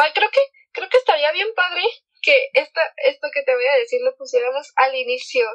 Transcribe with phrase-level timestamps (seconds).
[0.00, 0.40] Ay, creo que,
[0.72, 1.82] creo que estaría bien padre
[2.22, 5.46] que esta, esto que te voy a decir lo pusiéramos al inicio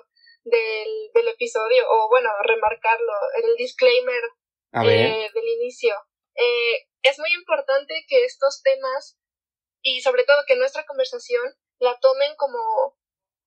[0.44, 3.14] del, del episodio, o bueno, remarcarlo,
[3.44, 4.22] el disclaimer
[4.74, 5.96] eh, del inicio.
[6.36, 9.18] Eh, es muy importante que estos temas
[9.82, 11.44] y sobre todo que nuestra conversación
[11.80, 12.98] la tomen como,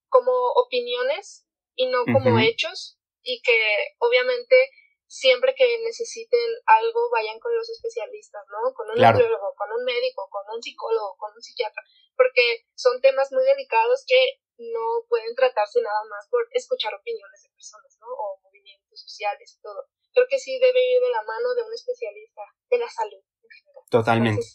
[0.08, 4.70] como opiniones y no como hechos y que obviamente
[5.08, 8.72] siempre que necesiten algo vayan con los especialistas, ¿no?
[8.74, 11.82] Con un nutriólogo, con un médico, con un psicólogo, con un psiquiatra,
[12.14, 17.50] porque son temas muy delicados que no pueden tratarse nada más por escuchar opiniones de
[17.50, 18.06] personas, ¿no?
[18.06, 19.88] O movimientos sociales y todo.
[20.12, 23.50] Creo que sí debe ir de la mano de un especialista de la salud en
[23.50, 23.84] general.
[23.90, 24.46] Totalmente.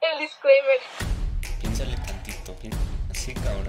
[0.00, 0.80] el disclaimer.
[1.60, 2.56] Piénsale tantito,
[3.10, 3.67] así cabrón.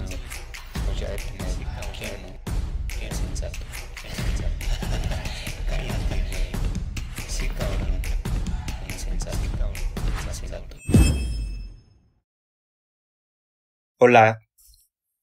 [14.02, 14.40] Hola,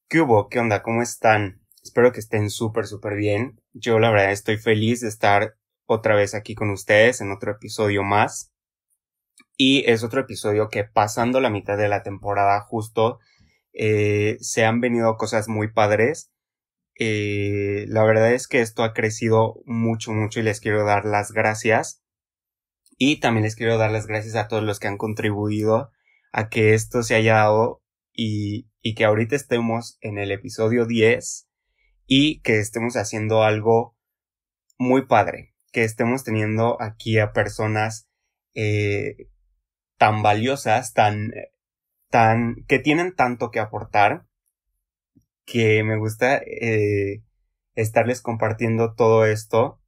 [0.07, 0.49] ¿Qué hubo?
[0.49, 0.83] ¿Qué onda?
[0.83, 1.65] ¿Cómo están?
[1.81, 3.59] Espero que estén súper, súper bien.
[3.73, 5.55] Yo la verdad estoy feliz de estar
[5.87, 8.53] otra vez aquí con ustedes en otro episodio más.
[9.57, 13.17] Y es otro episodio que pasando la mitad de la temporada justo
[13.73, 16.31] eh, se han venido cosas muy padres.
[16.99, 21.31] Eh, la verdad es que esto ha crecido mucho, mucho y les quiero dar las
[21.31, 22.03] gracias.
[22.99, 25.89] Y también les quiero dar las gracias a todos los que han contribuido
[26.31, 27.81] a que esto se haya dado
[28.17, 31.49] y, y que ahorita estemos en el episodio 10
[32.05, 33.97] y que estemos haciendo algo
[34.77, 38.09] muy padre, que estemos teniendo aquí a personas
[38.53, 39.27] eh,
[39.97, 41.33] tan valiosas, tan,
[42.09, 44.25] tan, que tienen tanto que aportar,
[45.45, 47.23] que me gusta eh,
[47.75, 49.81] estarles compartiendo todo esto.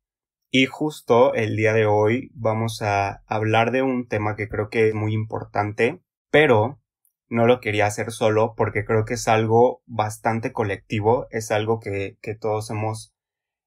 [0.51, 4.89] Y justo el día de hoy vamos a hablar de un tema que creo que
[4.89, 6.81] es muy importante, pero
[7.29, 12.17] no lo quería hacer solo porque creo que es algo bastante colectivo, es algo que,
[12.21, 13.13] que todos hemos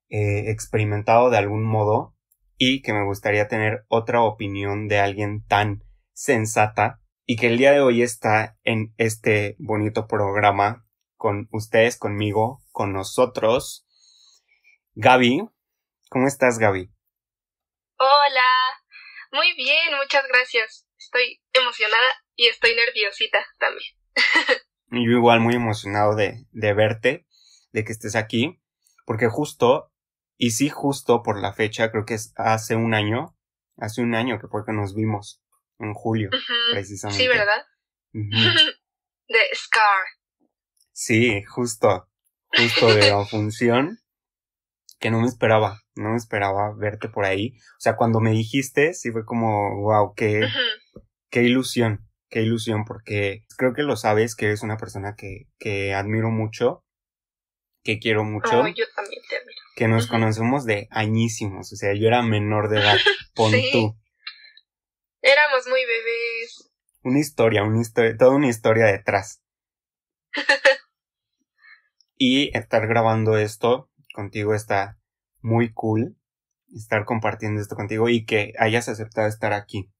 [0.08, 2.14] eh, experimentado de algún modo
[2.58, 7.72] y que me gustaría tener otra opinión de alguien tan sensata y que el día
[7.72, 10.84] de hoy está en este bonito programa
[11.16, 13.86] con ustedes, conmigo, con nosotros.
[14.94, 15.48] Gaby,
[16.10, 16.90] ¿cómo estás Gaby?
[17.96, 18.50] Hola,
[19.30, 20.86] muy bien, muchas gracias.
[20.98, 23.92] Estoy emocionada y estoy nerviosita también.
[24.90, 27.26] Yo igual muy emocionado de, de verte,
[27.72, 28.60] de que estés aquí,
[29.06, 29.90] porque justo,
[30.36, 33.36] y sí justo por la fecha, creo que es hace un año,
[33.78, 35.42] hace un año que fue que nos vimos,
[35.78, 36.30] en julio,
[36.70, 37.22] precisamente.
[37.22, 37.64] Sí, ¿verdad?
[38.12, 40.04] de Scar.
[40.92, 42.08] Sí, justo,
[42.54, 43.98] justo de la función,
[45.00, 47.56] que no me esperaba, no me esperaba verte por ahí.
[47.56, 50.46] O sea, cuando me dijiste, sí fue como, wow, qué,
[51.30, 55.94] qué ilusión, qué ilusión, porque creo que lo sabes que eres una persona que, que
[55.94, 56.82] admiro mucho,
[57.84, 58.60] que quiero mucho.
[58.60, 59.60] Oh, yo también te admiro.
[59.76, 62.96] Que nos conocemos de añísimos, o sea, yo era menor de edad,
[63.34, 63.96] pon tú.
[65.20, 66.72] Éramos muy bebés.
[67.02, 69.42] Una historia, una historia, toda una historia detrás.
[72.16, 74.98] y estar grabando esto contigo está
[75.42, 76.16] muy cool.
[76.74, 79.92] Estar compartiendo esto contigo y que hayas aceptado estar aquí.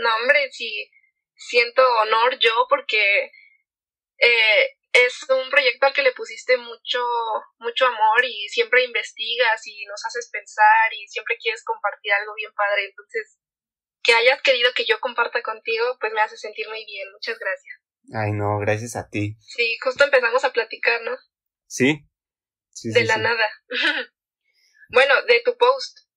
[0.00, 0.90] No, hombre, sí,
[1.36, 3.30] siento honor yo porque
[4.18, 7.00] eh, es un proyecto al que le pusiste mucho,
[7.58, 12.52] mucho amor y siempre investigas y nos haces pensar y siempre quieres compartir algo bien
[12.54, 12.86] padre.
[12.86, 13.38] Entonces,
[14.02, 17.12] que hayas querido que yo comparta contigo, pues me hace sentir muy bien.
[17.12, 17.80] Muchas gracias.
[18.14, 19.36] Ay, no, gracias a ti.
[19.40, 21.16] Sí, justo empezamos a platicar, ¿no?
[21.66, 22.08] Sí.
[22.70, 23.48] sí de la nada.
[24.88, 26.09] bueno, de tu post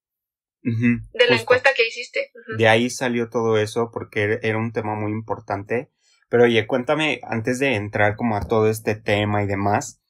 [0.63, 2.31] de la encuesta que hiciste.
[2.57, 5.91] De ahí salió todo eso porque era un tema muy importante.
[6.29, 10.01] Pero oye, cuéntame, antes de entrar como a todo este tema y demás,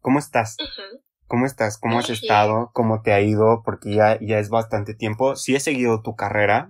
[0.00, 0.56] ¿cómo estás?
[1.26, 1.78] ¿Cómo estás?
[1.78, 2.70] ¿Cómo has estado?
[2.74, 3.62] ¿Cómo te ha ido?
[3.64, 5.36] Porque ya, ya es bastante tiempo.
[5.36, 6.68] Sí he seguido tu carrera.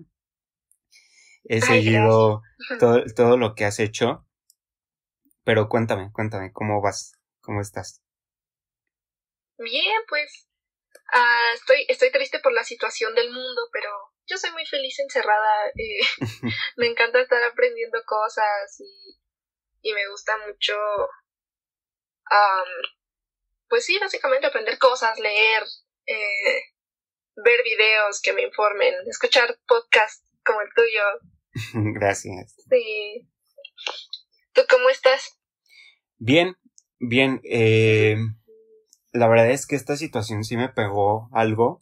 [1.45, 2.41] He seguido
[2.79, 4.27] todo, todo lo que has hecho.
[5.43, 7.19] Pero cuéntame, cuéntame, ¿cómo vas?
[7.41, 8.03] ¿Cómo estás?
[9.59, 10.49] Bien, pues
[11.13, 13.91] Ah, estoy, estoy triste por la situación del mundo, pero
[14.27, 15.67] yo soy muy feliz encerrada.
[15.69, 16.01] Eh,
[16.77, 19.19] me encanta estar aprendiendo cosas y,
[19.83, 20.75] y me gusta mucho,
[23.69, 25.63] pues sí, básicamente aprender cosas, leer,
[26.07, 26.63] eh,
[27.37, 31.03] ver videos que me informen, escuchar podcasts como el tuyo.
[31.95, 32.55] Gracias.
[32.69, 33.29] Sí.
[34.53, 35.39] ¿Tú cómo estás?
[36.19, 36.57] Bien,
[36.99, 37.41] bien.
[37.45, 38.17] Eh,
[39.15, 41.81] la verdad es que esta situación sí me pegó algo,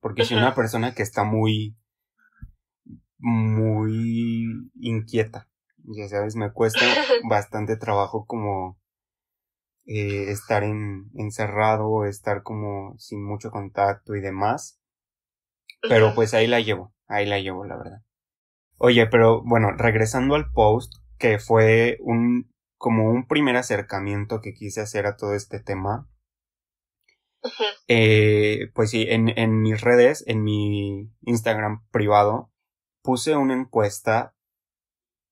[0.00, 1.76] porque soy una persona que está muy,
[3.18, 5.48] muy inquieta.
[5.84, 6.80] Ya sabes, me cuesta
[7.28, 8.78] bastante trabajo como
[9.84, 14.80] eh, estar en, encerrado, estar como sin mucho contacto y demás.
[15.82, 18.02] Pero pues ahí la llevo, ahí la llevo, la verdad.
[18.76, 24.80] Oye, pero bueno, regresando al post, que fue un como un primer acercamiento que quise
[24.80, 26.08] hacer a todo este tema.
[27.88, 32.52] Eh, pues sí, en, en mis redes, en mi Instagram privado,
[33.02, 34.34] puse una encuesta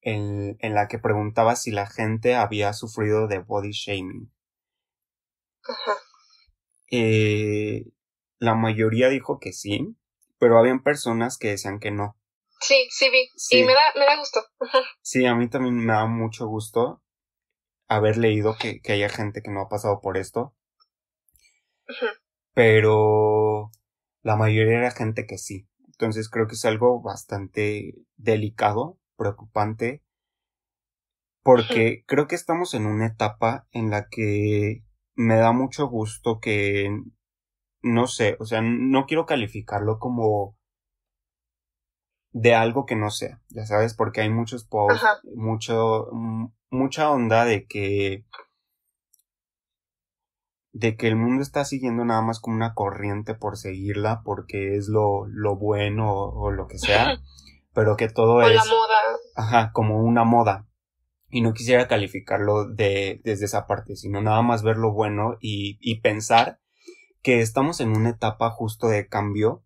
[0.00, 4.32] en, en, la que preguntaba si la gente había sufrido de body shaming.
[5.64, 5.92] Ajá.
[6.90, 7.84] Eh,
[8.38, 9.96] la mayoría dijo que sí,
[10.38, 12.16] pero habían personas que decían que no.
[12.60, 13.28] Sí, sí vi.
[13.50, 14.40] Y me da, me da gusto.
[15.02, 17.02] Sí, a mí también me da mucho gusto
[17.88, 20.54] haber leído que, que haya gente que no ha pasado por esto.
[22.54, 23.70] Pero
[24.22, 25.68] la mayoría era gente que sí.
[25.86, 30.02] Entonces creo que es algo bastante delicado, preocupante,
[31.42, 36.90] porque creo que estamos en una etapa en la que me da mucho gusto que,
[37.82, 40.56] no sé, o sea, no quiero calificarlo como
[42.32, 45.02] de algo que no sea, ya sabes, porque hay muchos posts,
[45.34, 46.08] mucho,
[46.70, 48.24] mucha onda de que
[50.72, 54.88] de que el mundo está siguiendo nada más como una corriente por seguirla porque es
[54.88, 57.20] lo, lo bueno o, lo que sea,
[57.74, 58.54] pero que todo es...
[58.54, 58.98] la moda.
[59.36, 60.66] Ajá, como una moda.
[61.30, 65.78] Y no quisiera calificarlo de, desde esa parte, sino nada más ver lo bueno y,
[65.80, 66.60] y pensar
[67.22, 69.64] que estamos en una etapa justo de cambio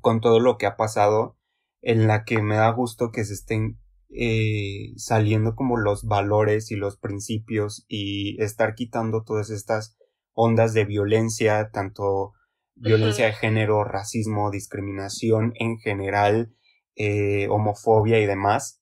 [0.00, 1.36] con todo lo que ha pasado
[1.80, 3.78] en la que me da gusto que se estén
[4.10, 9.97] eh, saliendo como los valores y los principios y estar quitando todas estas
[10.40, 12.32] ondas de violencia, tanto
[12.76, 16.54] violencia de género, racismo, discriminación en general,
[16.94, 18.80] eh, homofobia y demás.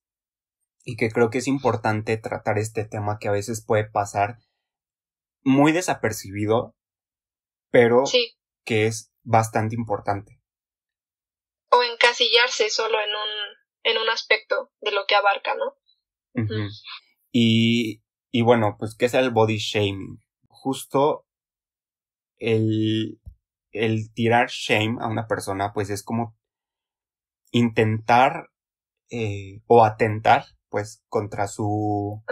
[0.85, 4.37] Y que creo que es importante tratar este tema que a veces puede pasar
[5.43, 6.77] muy desapercibido,
[7.71, 8.05] pero
[8.67, 10.39] que es bastante importante.
[11.71, 15.75] O encasillarse solo en un, en un aspecto de lo que abarca, ¿no?
[17.33, 20.21] y, y bueno, pues, ¿qué es el body shaming?
[20.49, 21.26] Justo
[22.39, 23.21] el,
[23.73, 26.37] el tirar shame a una persona, pues es como
[27.53, 28.51] intentar
[29.11, 32.23] eh, o atentar, pues, contra su,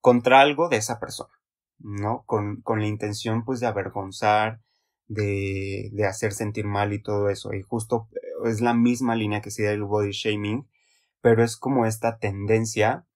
[0.00, 1.32] contra algo de esa persona,
[1.78, 2.24] ¿no?
[2.26, 4.60] Con, con la intención, pues, de avergonzar,
[5.06, 7.52] de, de hacer sentir mal y todo eso.
[7.54, 10.68] Y justo eh, es la misma línea que sigue el body shaming,
[11.20, 13.06] pero es como esta tendencia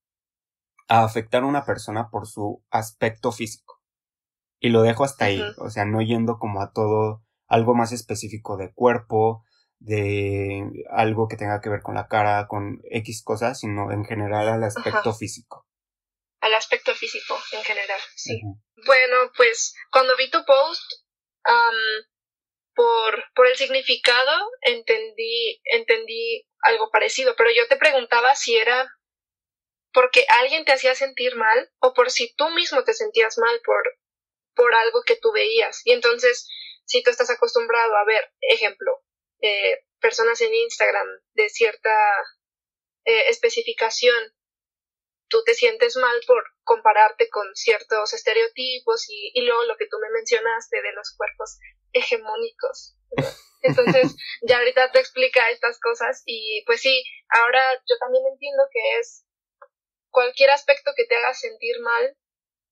[0.88, 3.75] a afectar a una persona por su aspecto físico.
[4.58, 8.56] Y lo dejo hasta ahí, o sea, no yendo como a todo algo más específico
[8.56, 9.44] de cuerpo,
[9.78, 14.48] de algo que tenga que ver con la cara, con X cosas, sino en general
[14.48, 15.66] al aspecto físico.
[16.40, 18.40] Al aspecto físico en general, sí.
[18.86, 20.82] Bueno, pues cuando vi tu post,
[22.74, 28.86] por, por el significado entendí, entendí algo parecido, pero yo te preguntaba si era
[29.92, 33.82] porque alguien te hacía sentir mal o por si tú mismo te sentías mal por,
[34.56, 35.82] por algo que tú veías.
[35.84, 36.48] Y entonces,
[36.86, 39.04] si tú estás acostumbrado a ver, ejemplo,
[39.42, 41.94] eh, personas en Instagram de cierta
[43.04, 44.32] eh, especificación,
[45.28, 49.98] tú te sientes mal por compararte con ciertos estereotipos y, y luego lo que tú
[50.00, 51.58] me mencionaste de los cuerpos
[51.92, 52.96] hegemónicos.
[53.62, 58.98] Entonces, ya ahorita te explica estas cosas y pues sí, ahora yo también entiendo que
[59.00, 59.26] es
[60.10, 62.16] cualquier aspecto que te haga sentir mal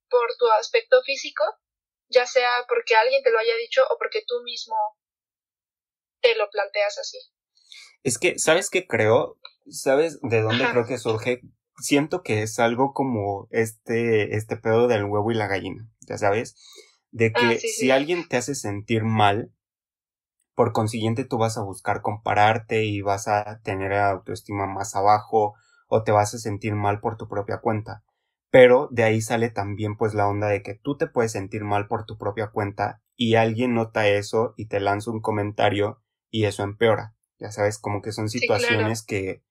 [0.08, 1.44] por tu aspecto físico,
[2.08, 4.74] ya sea porque alguien te lo haya dicho o porque tú mismo
[6.20, 7.18] te lo planteas así.
[8.02, 9.38] Es que, ¿sabes qué creo?
[9.68, 11.40] ¿Sabes de dónde creo que surge?
[11.78, 16.56] Siento que es algo como este, este pedo del huevo y la gallina, ya sabes,
[17.10, 19.52] de que ah, si alguien te hace sentir mal,
[20.54, 25.54] por consiguiente tú vas a buscar compararte y vas a tener autoestima más abajo
[25.88, 28.04] o te vas a sentir mal por tu propia cuenta
[28.54, 31.88] pero de ahí sale también pues la onda de que tú te puedes sentir mal
[31.88, 36.62] por tu propia cuenta y alguien nota eso y te lanza un comentario y eso
[36.62, 37.16] empeora.
[37.40, 39.42] Ya sabes, como que son situaciones que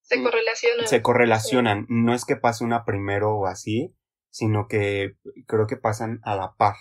[0.00, 0.86] se mm, correlacionan.
[0.86, 1.86] Se correlacionan.
[1.88, 3.96] No es que pase una primero o así,
[4.30, 5.16] sino que
[5.48, 6.76] creo que pasan a la par.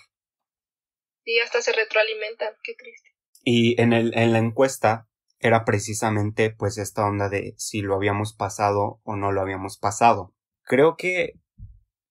[1.25, 3.09] Y hasta se retroalimentan, qué triste.
[3.43, 8.35] Y en, el, en la encuesta era precisamente pues esta onda de si lo habíamos
[8.35, 10.35] pasado o no lo habíamos pasado.
[10.63, 11.39] Creo que,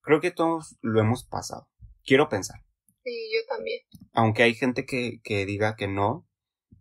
[0.02, 1.68] creo que todos lo hemos pasado.
[2.04, 2.60] Quiero pensar.
[3.04, 3.80] Sí, yo también.
[4.12, 6.28] Aunque hay gente que, que diga que no,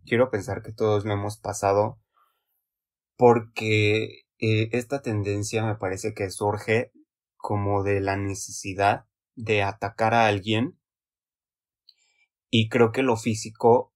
[0.04, 2.00] quiero pensar que todos lo hemos pasado
[3.16, 6.92] porque eh, esta tendencia me parece que surge
[7.36, 10.78] como de la necesidad de atacar a alguien
[12.50, 13.94] y creo que lo físico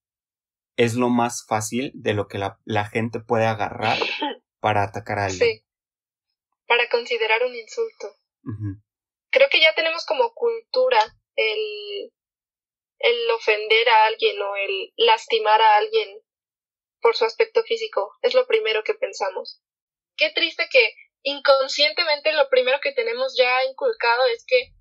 [0.76, 3.98] es lo más fácil de lo que la, la gente puede agarrar
[4.60, 5.48] para atacar a alguien.
[5.48, 5.63] Sí,
[6.66, 8.16] para considerar un insulto.
[9.30, 11.00] Creo que ya tenemos como cultura
[11.36, 12.12] el,
[12.98, 16.20] el ofender a alguien o el lastimar a alguien
[17.00, 18.12] por su aspecto físico.
[18.22, 19.60] Es lo primero que pensamos.
[20.16, 24.72] Qué triste que inconscientemente lo primero que tenemos ya inculcado es que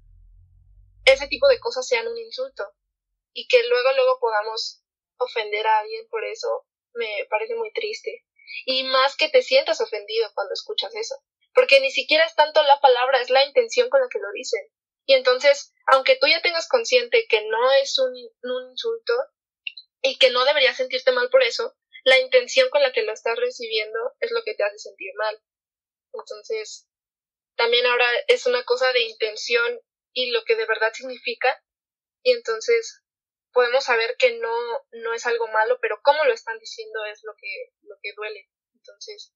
[1.06, 2.64] ese tipo de cosas sean un insulto
[3.34, 4.84] y que luego luego podamos
[5.18, 8.26] ofender a alguien por eso me parece muy triste.
[8.66, 11.16] Y más que te sientas ofendido cuando escuchas eso,
[11.54, 14.62] porque ni siquiera es tanto la palabra, es la intención con la que lo dicen.
[15.06, 19.14] Y entonces, aunque tú ya tengas consciente que no es un, un insulto
[20.02, 23.38] y que no deberías sentirte mal por eso, la intención con la que lo estás
[23.38, 25.42] recibiendo es lo que te hace sentir mal.
[26.14, 26.88] Entonces,
[27.56, 29.80] también ahora es una cosa de intención
[30.14, 31.62] y lo que de verdad significa.
[32.24, 33.04] Y entonces
[33.52, 34.56] podemos saber que no,
[34.92, 38.50] no es algo malo, pero cómo lo están diciendo es lo que, lo que duele.
[38.74, 39.34] Entonces,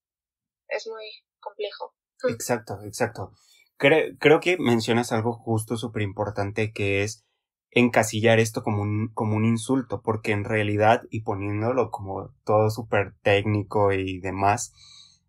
[0.67, 1.95] es muy complejo.
[2.29, 3.33] Exacto, exacto.
[3.77, 7.25] Creo, creo que mencionas algo justo súper importante que es
[7.71, 13.13] encasillar esto como un, como un insulto, porque en realidad, y poniéndolo como todo súper
[13.21, 14.74] técnico y demás,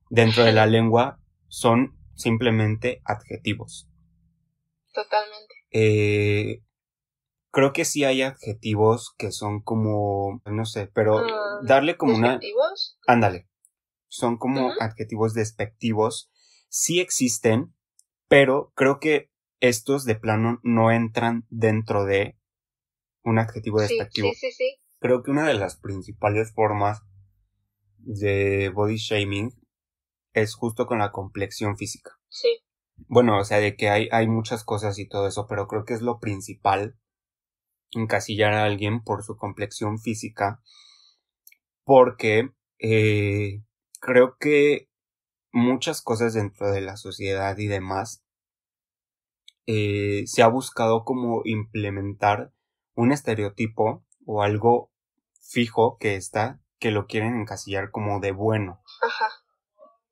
[0.08, 3.88] dentro de la lengua son simplemente adjetivos.
[4.92, 5.54] Totalmente.
[5.70, 6.62] Eh,
[7.50, 12.34] creo que sí hay adjetivos que son como, no sé, pero ah, darle como una...
[12.34, 12.98] ¿Adjetivos?
[13.06, 13.48] Ándale.
[14.08, 16.30] Son como adjetivos despectivos.
[16.68, 17.74] Sí existen,
[18.28, 22.38] pero creo que estos de plano no entran dentro de
[23.24, 24.28] un adjetivo despectivo.
[24.30, 24.76] Sí, sí, sí.
[25.00, 27.02] Creo que una de las principales formas
[27.98, 29.50] de body shaming
[30.32, 32.12] es justo con la complexión física.
[32.28, 32.60] Sí.
[33.06, 35.94] Bueno, o sea, de que hay, hay muchas cosas y todo eso, pero creo que
[35.94, 36.98] es lo principal
[37.92, 40.60] encasillar a alguien por su complexión física,
[41.84, 43.62] porque eh,
[44.00, 44.88] creo que
[45.52, 48.22] muchas cosas dentro de la sociedad y demás
[49.66, 52.52] eh, se ha buscado como implementar
[52.94, 54.90] un estereotipo o algo
[55.40, 58.82] fijo que está que lo quieren encasillar como de bueno.
[59.02, 59.28] Ajá.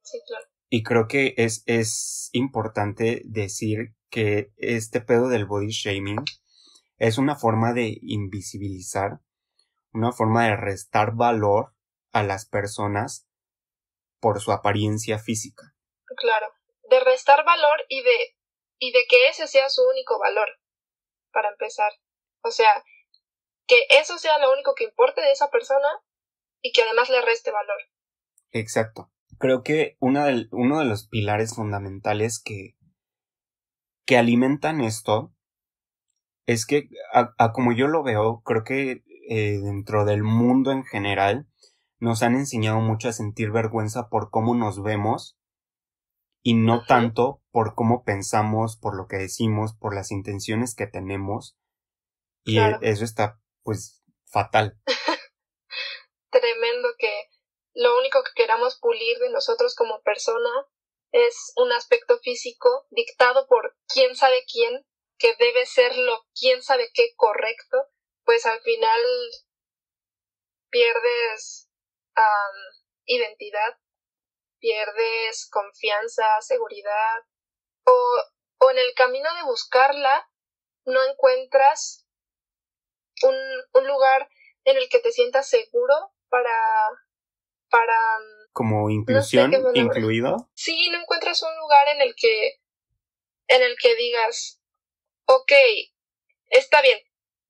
[0.02, 0.46] Sí, claro.
[0.68, 6.24] Y creo que es, es importante decir que este pedo del body shaming
[6.98, 9.20] es una forma de invisibilizar,
[9.92, 11.74] una forma de restar valor
[12.12, 13.25] a las personas
[14.20, 15.74] por su apariencia física.
[16.16, 16.46] Claro,
[16.90, 18.36] de restar valor y de
[18.78, 20.48] y de que ese sea su único valor,
[21.32, 21.92] para empezar.
[22.42, 22.84] O sea,
[23.66, 25.88] que eso sea lo único que importe de esa persona
[26.62, 27.78] y que además le reste valor.
[28.50, 29.10] Exacto.
[29.38, 32.76] Creo que una uno de los pilares fundamentales que,
[34.06, 35.34] que alimentan esto
[36.46, 41.48] es que, a, como yo lo veo, creo que eh, dentro del mundo en general
[41.98, 45.36] nos han enseñado mucho a sentir vergüenza por cómo nos vemos
[46.42, 51.56] y no tanto por cómo pensamos, por lo que decimos, por las intenciones que tenemos.
[52.44, 54.78] Y eso está, pues, fatal.
[56.30, 57.12] Tremendo que
[57.74, 60.50] lo único que queramos pulir de nosotros como persona
[61.12, 64.86] es un aspecto físico dictado por quién sabe quién
[65.18, 67.78] que debe ser lo quién sabe qué correcto,
[68.24, 69.00] pues al final
[70.70, 71.65] pierdes
[73.04, 73.78] identidad,
[74.58, 77.22] pierdes confianza, seguridad,
[77.84, 78.22] o,
[78.58, 80.28] o en el camino de buscarla
[80.84, 82.06] no encuentras
[83.22, 83.36] un,
[83.74, 84.28] un lugar
[84.64, 85.94] en el que te sientas seguro
[86.28, 86.50] para
[87.68, 88.18] para
[88.52, 92.60] como inclusión incluido sí no encuentras un lugar en el que
[93.48, 94.60] en el que digas
[95.26, 95.52] ok,
[96.48, 96.98] está bien.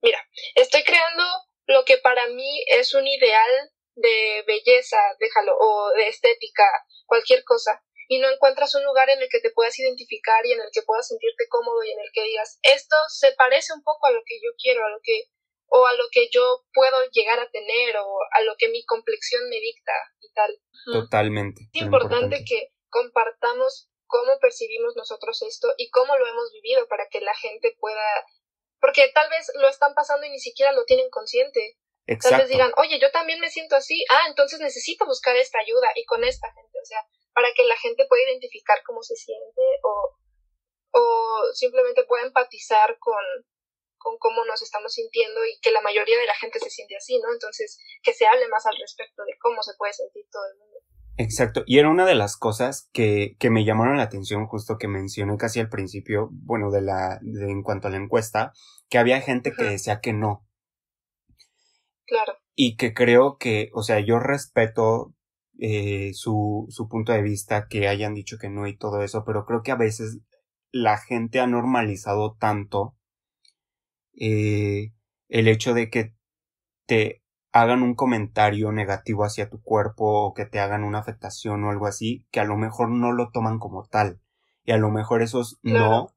[0.03, 0.23] Mira,
[0.55, 1.23] estoy creando
[1.67, 6.65] lo que para mí es un ideal de belleza, déjalo, o de estética,
[7.07, 10.61] cualquier cosa, y no encuentras un lugar en el que te puedas identificar y en
[10.61, 14.07] el que puedas sentirte cómodo y en el que digas, esto se parece un poco
[14.07, 15.25] a lo que yo quiero, a lo que,
[15.69, 19.49] o a lo que yo puedo llegar a tener, o a lo que mi complexión
[19.49, 20.61] me dicta y tal.
[20.93, 21.63] Totalmente.
[21.73, 27.21] Es importante que compartamos cómo percibimos nosotros esto y cómo lo hemos vivido para que
[27.21, 28.25] la gente pueda,
[28.81, 31.77] porque tal vez lo están pasando y ni siquiera lo tienen consciente.
[32.07, 35.89] Tal vez digan, oye, yo también me siento así, ah, entonces necesito buscar esta ayuda
[35.97, 39.63] y con esta gente, o sea, para que la gente pueda identificar cómo se siente
[39.83, 40.17] o,
[40.93, 43.25] o simplemente pueda empatizar con,
[43.99, 47.19] con cómo nos estamos sintiendo y que la mayoría de la gente se siente así,
[47.19, 47.33] ¿no?
[47.33, 50.77] Entonces, que se hable más al respecto de cómo se puede sentir todo el mundo.
[51.19, 54.87] Exacto, y era una de las cosas que, que me llamaron la atención justo que
[54.87, 58.53] mencioné casi al principio, bueno, de la, de, en cuanto a la encuesta,
[58.89, 60.46] que había gente que decía que no.
[62.07, 62.35] Claro.
[62.55, 65.15] Y que creo que, o sea, yo respeto
[65.59, 69.45] eh, su, su punto de vista, que hayan dicho que no y todo eso, pero
[69.45, 70.19] creo que a veces
[70.71, 72.95] la gente ha normalizado tanto
[74.19, 74.93] eh,
[75.29, 76.15] el hecho de que
[76.87, 77.23] te
[77.53, 81.87] hagan un comentario negativo hacia tu cuerpo o que te hagan una afectación o algo
[81.87, 84.21] así, que a lo mejor no lo toman como tal.
[84.65, 86.16] Y a lo mejor esos no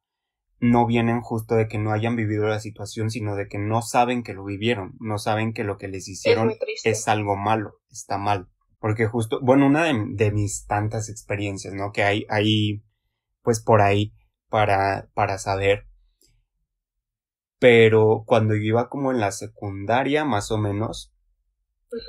[0.59, 4.23] no vienen justo de que no hayan vivido la situación, sino de que no saben
[4.23, 8.47] que lo vivieron, no saben que lo que les hicieron es, algo malo, está mal.
[8.79, 11.91] Porque justo, bueno, una de, de, mis tantas experiencias, ¿no?
[11.91, 12.83] Que hay, hay,
[13.41, 14.13] pues por ahí,
[14.49, 15.87] para, para saber.
[17.59, 21.13] Pero cuando yo iba como en la secundaria, más o menos,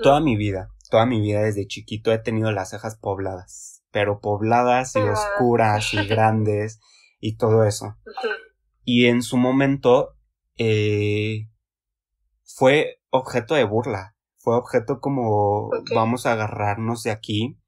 [0.03, 4.95] Toda mi vida, toda mi vida desde chiquito he tenido las cejas pobladas, pero pobladas
[4.97, 5.13] y ah.
[5.13, 6.81] oscuras y grandes
[7.21, 7.97] y todo eso.
[8.85, 10.17] Y en su momento
[10.57, 11.49] eh,
[12.45, 17.59] fue objeto de burla, fue objeto como vamos a agarrarnos de aquí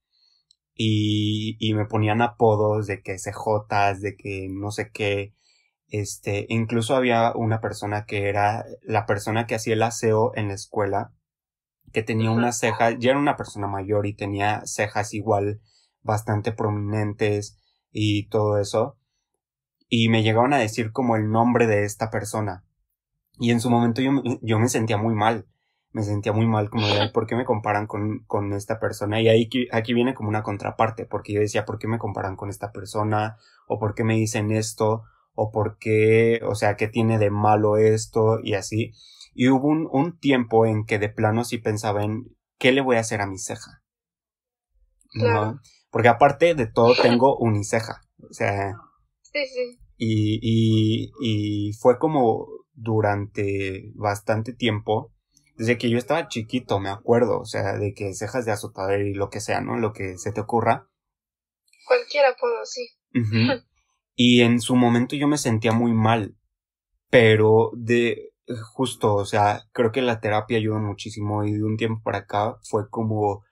[0.75, 5.35] y, y me ponían apodos de que CJs, de que no sé qué.
[5.89, 10.55] Este, incluso había una persona que era la persona que hacía el aseo en la
[10.55, 11.13] escuela
[11.93, 15.61] que tenía una ceja, ya era una persona mayor y tenía cejas igual
[16.01, 17.59] bastante prominentes
[17.91, 18.99] y todo eso.
[19.95, 22.65] Y me llegaban a decir como el nombre de esta persona.
[23.39, 25.47] Y en su momento yo, yo me sentía muy mal.
[25.91, 29.21] Me sentía muy mal como de, ¿por qué me comparan con, con esta persona?
[29.21, 32.49] Y ahí aquí viene como una contraparte, porque yo decía, ¿por qué me comparan con
[32.49, 33.37] esta persona?
[33.67, 35.03] ¿O por qué me dicen esto?
[35.35, 38.39] ¿O por qué, o sea, qué tiene de malo esto?
[38.43, 38.93] Y así.
[39.35, 42.97] Y hubo un, un tiempo en que de plano sí pensaba en qué le voy
[42.97, 43.83] a hacer a mi ceja.
[45.17, 45.61] ¿No?
[45.91, 48.01] Porque aparte de todo tengo uniceja.
[48.23, 48.73] O sea.
[49.21, 49.82] Sí, sí.
[50.05, 55.13] Y, y, y fue como durante bastante tiempo,
[55.57, 59.15] desde que yo estaba chiquito, me acuerdo, o sea, de que cejas de azotador y
[59.15, 59.77] lo que sea, ¿no?
[59.77, 60.89] Lo que se te ocurra.
[61.87, 62.89] Cualquiera puedo, sí.
[64.17, 66.37] y en su momento yo me sentía muy mal,
[67.09, 68.33] pero de,
[68.75, 72.57] justo, o sea, creo que la terapia ayuda muchísimo y de un tiempo para acá
[72.65, 73.45] fue como, o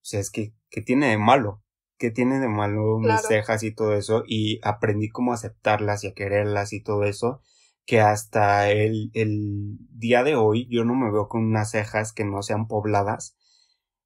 [0.00, 1.62] sea, es que, ¿qué tiene de malo?
[2.00, 4.24] ¿Qué tiene de malo mis cejas y todo eso?
[4.26, 7.42] Y aprendí cómo aceptarlas y a quererlas y todo eso,
[7.84, 12.24] que hasta el, el día de hoy yo no me veo con unas cejas que
[12.24, 13.36] no sean pobladas,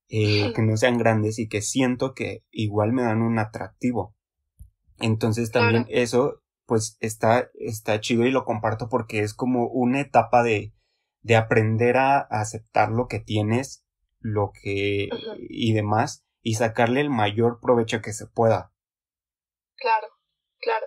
[0.09, 4.17] eh, que no sean grandes y que siento que igual me dan un atractivo.
[4.99, 10.43] Entonces también eso pues está, está chido y lo comparto porque es como una etapa
[10.43, 10.75] de,
[11.23, 13.85] de aprender a, aceptar lo que tienes,
[14.19, 15.11] lo que
[15.49, 18.71] y demás, y sacarle el mayor provecho que se pueda.
[19.77, 20.09] Claro,
[20.61, 20.87] claro.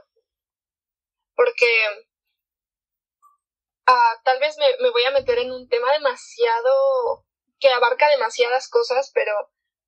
[1.35, 1.67] Porque
[3.87, 7.25] ah, tal vez me, me voy a meter en un tema demasiado
[7.59, 9.33] que abarca demasiadas cosas, pero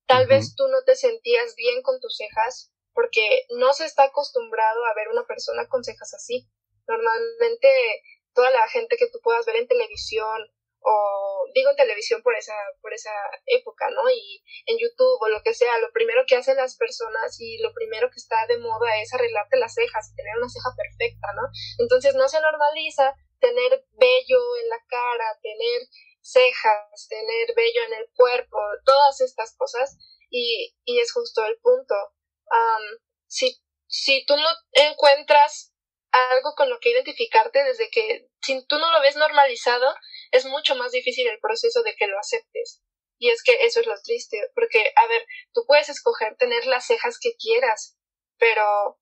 [0.06, 4.84] tal vez tú no te sentías bien con tus cejas porque no se está acostumbrado
[4.84, 6.50] a ver una persona con cejas así.
[6.88, 7.68] Normalmente
[8.34, 10.50] toda la gente que tú puedas ver en televisión
[10.82, 13.12] o digo en televisión por esa por esa
[13.46, 14.08] época, ¿no?
[14.10, 17.72] Y en YouTube o lo que sea, lo primero que hacen las personas y lo
[17.72, 21.42] primero que está de moda es arreglarte las cejas y tener una ceja perfecta, ¿no?
[21.78, 25.82] Entonces no se normaliza tener vello en la cara, tener
[26.20, 29.96] cejas, tener vello en el cuerpo, todas estas cosas
[30.28, 31.94] y, y es justo el punto
[33.26, 35.69] si, si tú no encuentras
[36.12, 39.94] algo con lo que identificarte desde que si tú no lo ves normalizado,
[40.30, 42.82] es mucho más difícil el proceso de que lo aceptes.
[43.18, 46.86] Y es que eso es lo triste, porque, a ver, tú puedes escoger tener las
[46.86, 47.98] cejas que quieras,
[48.38, 48.98] pero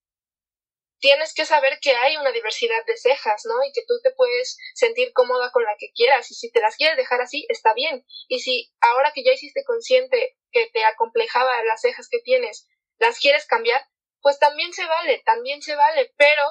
[0.98, 3.54] tienes que saber que hay una diversidad de cejas, ¿no?
[3.64, 6.76] Y que tú te puedes sentir cómoda con la que quieras, y si te las
[6.76, 8.04] quieres dejar así, está bien.
[8.26, 12.66] Y si ahora que ya hiciste consciente que te acomplejaba las cejas que tienes,
[12.98, 13.80] las quieres cambiar,
[14.20, 16.42] pues también se vale, también se vale, pero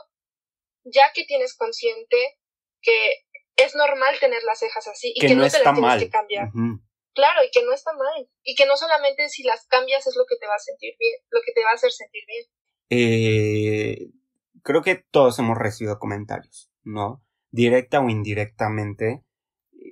[0.91, 2.17] ya que tienes consciente
[2.82, 6.50] que es normal tener las cejas así y que, no, te las tienes que cambiar.
[7.13, 8.30] Claro, y que no está mal.
[8.43, 11.19] Y que no solamente si las cambias es lo que te va a sentir bien,
[11.32, 12.45] lo que te va a hacer sentir bien.
[12.89, 14.12] Eh,
[14.62, 17.23] creo que todos hemos recibido comentarios, ¿no?
[17.50, 19.23] Directa o indirectamente.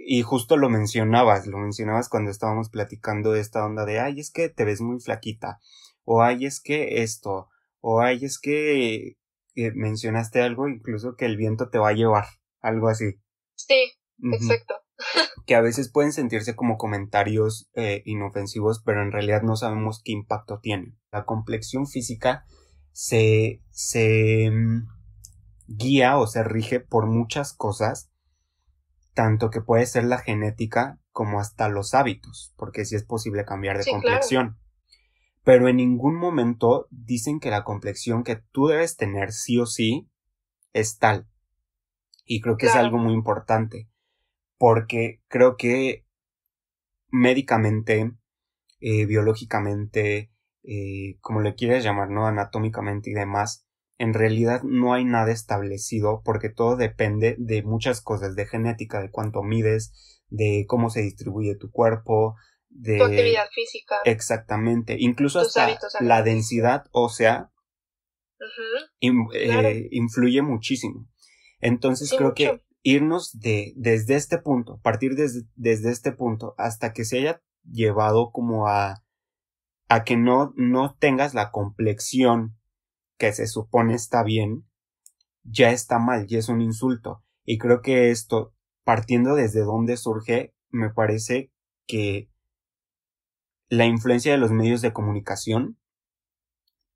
[0.07, 4.31] Y justo lo mencionabas, lo mencionabas cuando estábamos platicando de esta onda de, ay, es
[4.31, 5.59] que te ves muy flaquita
[6.05, 7.49] o ay es que esto,
[7.81, 9.17] o ay es que,
[9.73, 12.25] mencionaste algo incluso que el viento te va a llevar,
[12.61, 13.21] algo así.
[13.55, 14.75] Sí, exacto.
[15.45, 20.11] que a veces pueden sentirse como comentarios eh, inofensivos, pero en realidad no sabemos qué
[20.11, 20.97] impacto tienen.
[21.11, 22.45] La complexión física
[22.91, 24.87] se, se mm,
[25.67, 28.09] guía o se rige por muchas cosas,
[29.13, 33.77] tanto que puede ser la genética como hasta los hábitos, porque sí es posible cambiar
[33.77, 34.57] de complexión.
[35.45, 40.09] Pero en ningún momento dicen que la complexión que tú debes tener sí o sí
[40.73, 41.27] es tal.
[42.25, 43.87] Y creo que es algo muy importante
[44.57, 46.05] porque creo que
[47.09, 48.11] médicamente,
[48.79, 50.31] eh, biológicamente,
[50.63, 52.25] eh, como le quieras llamar, ¿no?
[52.25, 53.65] Anatómicamente y demás,
[53.97, 59.11] en realidad no hay nada establecido porque todo depende de muchas cosas, de genética, de
[59.11, 62.35] cuánto mides, de cómo se distribuye tu cuerpo,
[62.75, 62.97] de...
[62.97, 63.95] Tu actividad física.
[64.03, 64.97] Exactamente.
[64.99, 67.51] Incluso hasta la densidad ósea
[69.01, 71.07] eh, influye muchísimo.
[71.59, 77.05] Entonces creo que irnos de, desde este punto, partir desde, desde este punto hasta que
[77.05, 79.03] se haya llevado como a,
[79.87, 82.57] a que no, no tengas la complexión
[83.17, 84.67] que se supone está bien,
[85.43, 87.23] ya está mal, ya es un insulto.
[87.45, 91.51] Y creo que esto, partiendo desde donde surge, me parece
[91.87, 92.29] que
[93.69, 95.79] la influencia de los medios de comunicación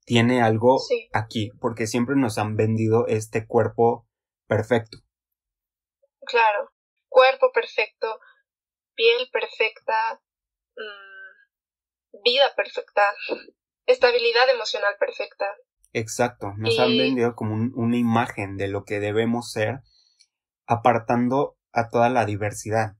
[0.05, 0.81] tiene algo
[1.13, 4.07] aquí, porque siempre nos han vendido este cuerpo
[4.47, 4.97] perfecto.
[6.21, 6.71] Claro,
[7.07, 8.19] cuerpo perfecto,
[8.95, 10.21] piel perfecta,
[10.75, 13.03] mm, vida perfecta,
[13.85, 15.45] estabilidad emocional perfecta.
[15.93, 19.81] Exacto, nos han vendido como una imagen de lo que debemos ser,
[20.67, 22.93] apartando a toda la diversidad.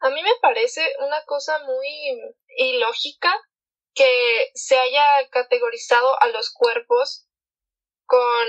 [0.00, 3.34] A mí me parece una cosa muy ilógica
[3.94, 7.26] que se haya categorizado a los cuerpos
[8.06, 8.46] con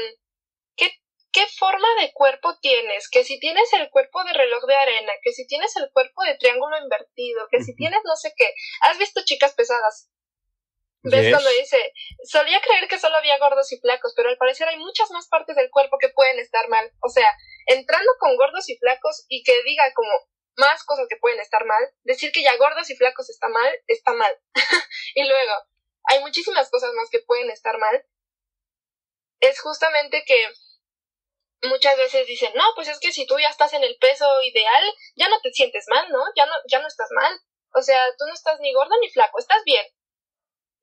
[1.32, 5.32] qué forma de cuerpo tienes, que si tienes el cuerpo de reloj de arena, que
[5.32, 8.54] si tienes el cuerpo de triángulo invertido, que si tienes no sé qué.
[8.82, 10.10] ¿Has visto chicas pesadas?
[11.04, 14.78] ¿Ves cuando dice, solía creer que solo había gordos y flacos, pero al parecer hay
[14.78, 16.92] muchas más partes del cuerpo que pueden estar mal.
[17.02, 17.28] O sea,
[17.66, 20.12] entrando con gordos y flacos y que diga como
[20.56, 24.14] más cosas que pueden estar mal, decir que ya gordos y flacos está mal, está
[24.14, 24.34] mal.
[25.16, 25.54] y luego,
[26.06, 28.06] hay muchísimas cosas más que pueden estar mal.
[29.40, 30.48] Es justamente que
[31.64, 34.84] muchas veces dicen, no, pues es que si tú ya estás en el peso ideal,
[35.16, 36.24] ya no te sientes mal, ¿no?
[36.36, 37.40] Ya no, ya no estás mal.
[37.74, 39.86] O sea, tú no estás ni gordo ni flaco, estás bien.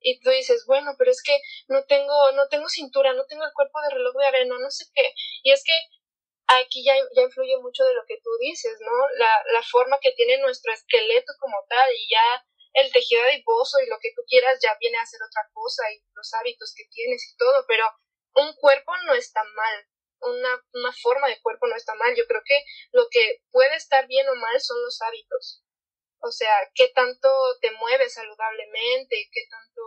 [0.01, 3.53] Y tú dices, bueno, pero es que no tengo, no tengo cintura, no tengo el
[3.53, 5.13] cuerpo de reloj de arena, no sé qué.
[5.43, 5.73] Y es que
[6.57, 8.91] aquí ya, ya influye mucho de lo que tú dices, ¿no?
[9.17, 13.87] La, la forma que tiene nuestro esqueleto como tal y ya el tejido adiposo y
[13.87, 17.23] lo que tú quieras ya viene a ser otra cosa y los hábitos que tienes
[17.31, 17.85] y todo, pero
[18.35, 19.87] un cuerpo no está mal,
[20.21, 22.15] una, una forma de cuerpo no está mal.
[22.15, 25.63] Yo creo que lo que puede estar bien o mal son los hábitos.
[26.21, 27.29] O sea, qué tanto
[27.61, 29.81] te mueves saludablemente, qué tanto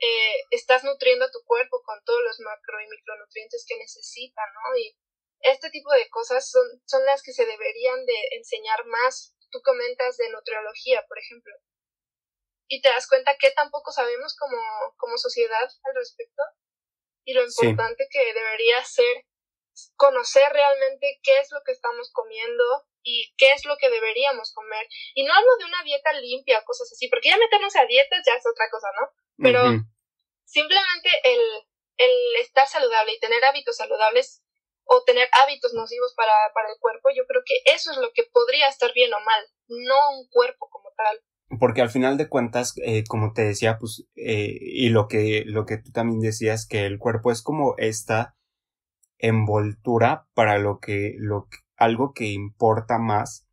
[0.00, 4.76] eh, estás nutriendo a tu cuerpo con todos los macro y micronutrientes que necesita, ¿no?
[4.76, 4.96] Y
[5.44, 9.36] este tipo de cosas son, son las que se deberían de enseñar más.
[9.50, 11.54] Tú comentas de nutriología, por ejemplo.
[12.68, 14.58] Y te das cuenta que tampoco sabemos como,
[14.96, 16.42] como sociedad al respecto
[17.24, 19.24] y lo importante que debería ser
[19.96, 22.64] conocer realmente qué es lo que estamos comiendo
[23.02, 24.86] y qué es lo que deberíamos comer.
[25.14, 28.34] Y no hablo de una dieta limpia, cosas así, porque ya meternos a dietas ya
[28.34, 29.08] es otra cosa, ¿no?
[29.42, 29.60] Pero
[30.44, 31.40] simplemente el,
[31.96, 34.43] el estar saludable y tener hábitos saludables
[34.84, 38.24] o tener hábitos nocivos para, para el cuerpo, yo creo que eso es lo que
[38.32, 41.20] podría estar bien o mal, no un cuerpo como tal
[41.58, 45.66] porque al final de cuentas, eh, como te decía, pues, eh, y lo que, lo
[45.66, 48.34] que tú también decías, que el cuerpo es como esta
[49.18, 53.46] envoltura para lo que, lo algo que importa más,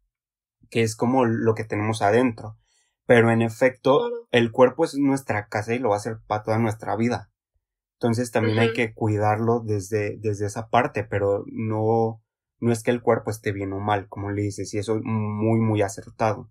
[0.70, 2.58] que es como lo que tenemos adentro.
[3.06, 6.60] Pero en efecto, el cuerpo es nuestra casa y lo va a ser para toda
[6.60, 7.31] nuestra vida.
[8.02, 12.24] Entonces también hay que cuidarlo desde, desde esa parte, pero no,
[12.60, 15.02] no es que el cuerpo esté bien o mal, como le dices, y eso es
[15.04, 16.50] muy, muy acertado.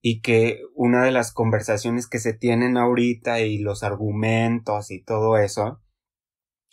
[0.00, 5.36] Y que una de las conversaciones que se tienen ahorita y los argumentos y todo
[5.36, 5.80] eso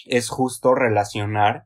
[0.06, 1.66] es justo relacionar,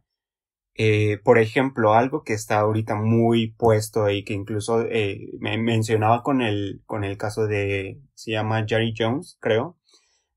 [0.75, 6.23] eh, por ejemplo, algo que está ahorita muy puesto y que incluso eh, me mencionaba
[6.23, 9.77] con el, con el caso de, se llama Jerry Jones, creo,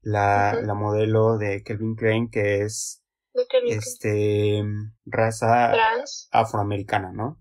[0.01, 3.03] la, la modelo de Kelvin Klein, que es,
[3.67, 4.65] este,
[5.05, 5.73] raza
[6.31, 7.41] afroamericana, ¿no?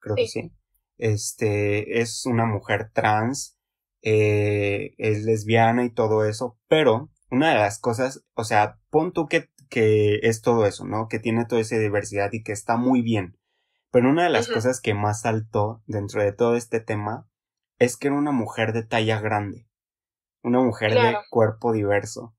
[0.00, 0.52] Creo que sí.
[0.96, 3.56] este, es una mujer trans,
[4.02, 9.26] eh, es lesbiana y todo eso, pero una de las cosas, o sea, pon tú
[9.26, 11.08] que, que es todo eso, ¿no?
[11.08, 13.38] Que tiene toda esa diversidad y que está muy bien,
[13.90, 17.26] Pero una de las cosas que más saltó dentro de todo este tema
[17.78, 19.67] es que era una mujer de talla grande,
[20.42, 22.34] una mujer de cuerpo diverso,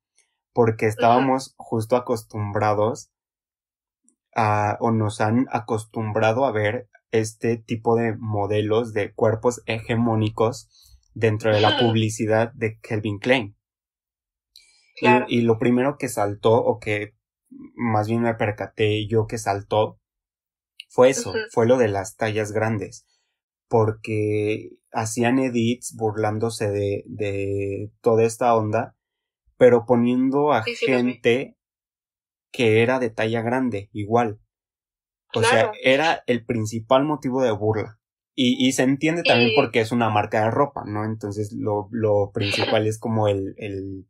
[0.54, 3.12] porque estábamos justo acostumbrados
[4.36, 10.70] a, o nos han acostumbrado a ver este tipo de modelos de cuerpos hegemónicos
[11.14, 13.56] dentro de la publicidad de Kelvin Klein.
[15.28, 17.16] Y, lo primero que saltó, o que
[17.50, 20.00] más bien me percaté yo que saltó,
[20.90, 23.06] fue eso, fue lo de las tallas grandes.
[23.70, 28.98] Porque hacían edits burlándose de, de toda esta onda,
[29.58, 31.56] pero poniendo a gente
[32.52, 34.40] que era de talla grande, igual.
[35.34, 38.00] O sea, era el principal motivo de burla.
[38.36, 41.06] Y, y se entiende también porque es una marca de ropa, ¿no?
[41.06, 44.08] Entonces lo, lo principal es como el, el,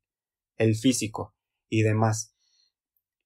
[0.57, 1.35] el físico
[1.67, 2.35] y demás.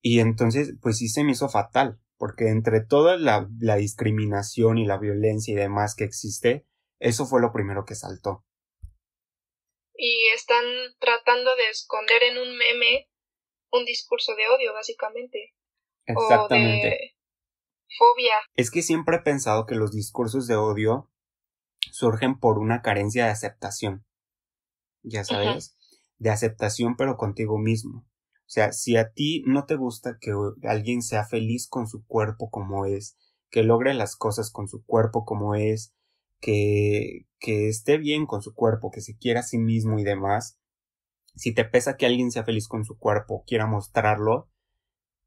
[0.01, 4.85] Y entonces, pues sí se me hizo fatal, porque entre toda la, la discriminación y
[4.85, 6.65] la violencia y demás que existe,
[6.97, 8.45] eso fue lo primero que saltó.
[9.93, 10.63] Y están
[10.99, 13.09] tratando de esconder en un meme
[13.73, 15.53] un discurso de odio, básicamente.
[16.05, 16.87] Exactamente.
[16.87, 17.17] O de
[17.97, 18.35] fobia.
[18.55, 21.11] Es que siempre he pensado que los discursos de odio
[21.91, 24.05] surgen por una carencia de aceptación.
[25.01, 25.75] Ya sabes,
[26.19, 28.07] de aceptación pero contigo mismo.
[28.53, 32.85] Sea, si a ti no te gusta que alguien sea feliz con su cuerpo como
[32.85, 33.17] es,
[33.49, 35.95] que logre las cosas con su cuerpo como es,
[36.39, 40.59] que, que esté bien con su cuerpo, que se quiera a sí mismo y demás,
[41.35, 44.51] si te pesa que alguien sea feliz con su cuerpo, quiera mostrarlo,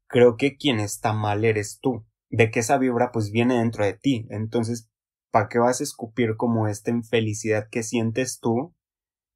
[0.07, 3.93] creo que quien está mal eres tú, de que esa vibra pues viene dentro de
[3.93, 4.89] ti, entonces,
[5.31, 8.73] ¿para qué vas a escupir como esta infelicidad que sientes tú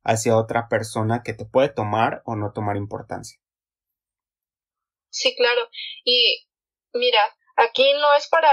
[0.01, 3.41] hacia otra persona que te puede tomar o no tomar importancia?
[5.11, 5.69] Sí, claro,
[6.05, 6.47] y
[6.93, 8.51] mira, aquí no es para,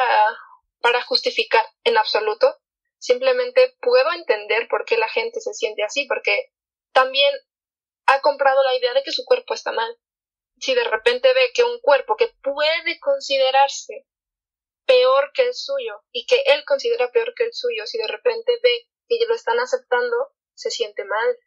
[0.81, 2.53] para justificar en absoluto,
[2.99, 6.53] simplemente puedo entender por qué la gente se siente así, porque
[6.93, 7.33] también
[8.07, 9.97] ha comprado la idea de que su cuerpo está mal.
[10.59, 14.07] Si de repente ve que un cuerpo que puede considerarse
[14.85, 18.59] peor que el suyo y que él considera peor que el suyo, si de repente
[18.63, 20.17] ve que lo están aceptando,
[20.55, 21.39] se siente mal.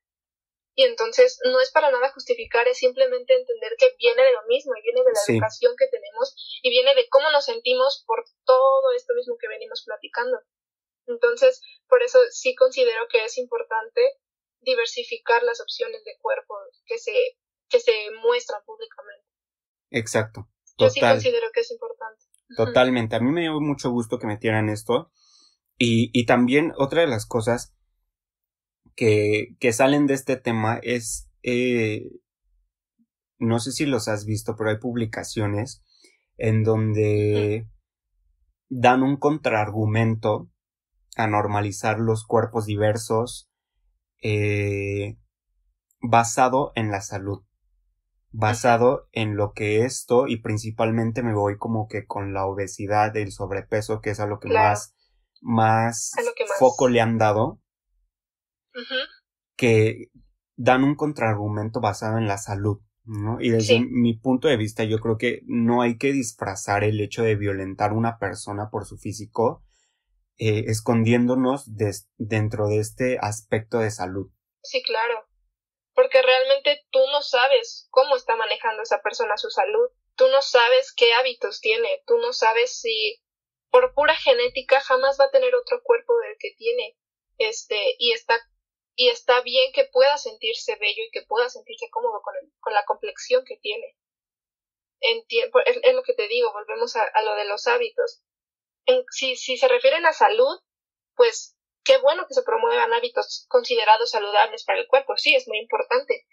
[0.73, 4.73] Y entonces no es para nada justificar, es simplemente entender que viene de lo mismo,
[4.75, 8.91] y viene de la educación que tenemos y viene de cómo nos sentimos por todo
[8.95, 10.39] esto mismo que venimos platicando.
[11.07, 14.01] Entonces, por eso sí considero que es importante
[14.62, 16.55] diversificar las opciones de cuerpo
[16.86, 17.91] que se, que se
[18.23, 19.25] muestran públicamente.
[19.89, 20.47] Exacto.
[20.77, 22.23] Yo sí considero que es importante.
[22.55, 23.15] Totalmente.
[23.15, 25.12] A mí me dio mucho gusto que metieran esto.
[25.77, 27.73] Y, y también otra de las cosas
[28.95, 32.10] que, que salen de este tema es, eh,
[33.39, 35.84] no sé si los has visto, pero hay publicaciones
[36.38, 37.67] en donde
[38.69, 40.49] dan un contraargumento
[41.17, 43.51] a normalizar los cuerpos diversos
[44.21, 45.17] eh,
[46.01, 47.43] basado en la salud,
[48.32, 53.32] basado en lo que esto y principalmente me voy como que con la obesidad, el
[53.32, 54.95] sobrepeso, que es a lo que más,
[55.41, 56.12] más,
[56.58, 57.61] foco le han dado,
[59.55, 60.10] que
[60.55, 62.79] dan un contraargumento basado en la salud.
[63.03, 63.41] ¿no?
[63.41, 67.23] Y desde mi punto de vista, yo creo que no hay que disfrazar el hecho
[67.23, 69.63] de violentar a una persona por su físico,
[70.38, 71.65] eh, escondiéndonos
[72.17, 74.27] dentro de este aspecto de salud.
[74.63, 75.25] Sí, claro.
[75.93, 79.89] Porque realmente tú no sabes cómo está manejando esa persona su salud.
[80.15, 82.03] Tú no sabes qué hábitos tiene.
[82.05, 83.21] Tú no sabes si
[83.71, 86.97] por pura genética jamás va a tener otro cuerpo del que tiene.
[87.38, 88.36] Este, y está,
[88.95, 92.86] y está bien que pueda sentirse bello y que pueda sentirse cómodo con, con la
[92.86, 93.95] complexión que tiene.
[94.99, 98.21] En es, es, lo que te digo, volvemos a, lo de los hábitos
[99.10, 100.60] si, si se refieren a salud,
[101.15, 105.60] pues qué bueno que se promuevan hábitos considerados saludables para el cuerpo, sí, es muy
[105.60, 106.25] importante.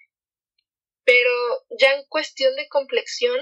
[1.05, 1.31] Pero
[1.71, 3.39] ya en cuestión de complexión,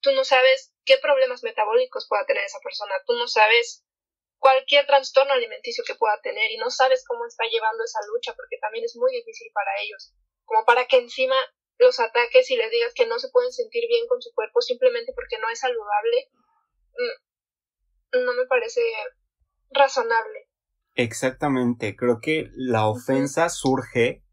[0.00, 3.84] tú no sabes qué problemas metabólicos pueda tener esa persona, tú no sabes
[4.38, 8.58] cualquier trastorno alimenticio que pueda tener y no sabes cómo está llevando esa lucha porque
[8.60, 11.36] también es muy difícil para ellos, como para que encima
[11.78, 15.12] los ataques y les digas que no se pueden sentir bien con su cuerpo simplemente
[15.14, 16.30] porque no es saludable,
[16.92, 18.80] mm, no me parece
[19.70, 20.48] razonable.
[20.94, 24.24] Exactamente, creo que la ofensa surge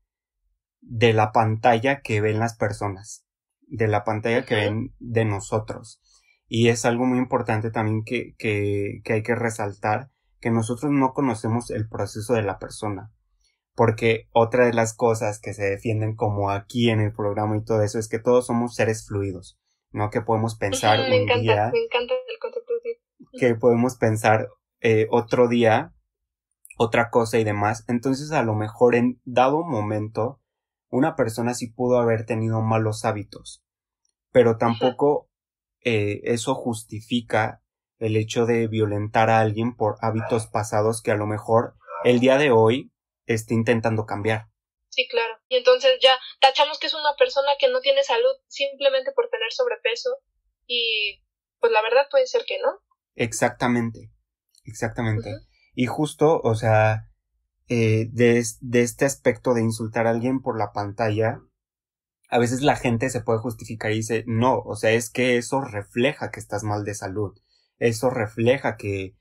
[0.80, 3.26] de la pantalla que ven las personas,
[3.62, 6.02] de la pantalla que ven de nosotros.
[6.56, 11.12] Y es algo muy importante también que, que, que hay que resaltar, que nosotros no
[11.13, 13.12] conocemos el proceso de la persona.
[13.74, 17.82] Porque otra de las cosas que se defienden como aquí en el programa y todo
[17.82, 19.58] eso es que todos somos seres fluidos,
[19.89, 20.12] ¿no?
[20.12, 22.72] Que podemos pensar me encanta, Me encanta el concepto
[23.39, 24.48] que podemos pensar
[24.82, 25.96] eh, otro día,
[26.78, 27.84] otra cosa y demás.
[27.88, 30.39] Entonces a lo mejor en dado momento
[30.89, 33.63] una persona sí pudo haber tenido malos hábitos,
[34.32, 35.32] pero tampoco
[35.84, 37.62] eh, eso justifica
[38.00, 42.38] el hecho de violentar a alguien por hábitos pasados que a lo mejor el día
[42.38, 42.91] de hoy
[43.26, 44.48] esté intentando cambiar.
[44.89, 45.39] Sí, claro.
[45.48, 49.52] Y entonces ya tachamos que es una persona que no tiene salud simplemente por tener
[49.52, 50.10] sobrepeso
[50.67, 51.24] y
[51.60, 52.80] pues la verdad puede ser que no.
[53.15, 54.12] Exactamente,
[54.65, 55.32] exactamente.
[55.74, 57.10] Y justo, o sea,
[57.69, 61.39] eh, de, de este aspecto de insultar a alguien por la pantalla,
[62.34, 65.62] a veces la gente se puede justificar y dice, no, o sea, es que eso
[65.62, 67.38] refleja que estás mal de salud,
[67.78, 69.15] eso refleja que,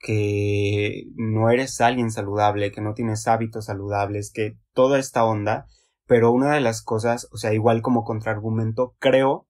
[0.00, 5.66] que no eres alguien saludable, que no tienes hábitos saludables, que toda esta onda,
[6.06, 9.46] pero una de las cosas, o sea, igual como contraargumento, creo